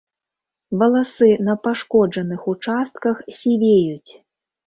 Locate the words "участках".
2.53-3.15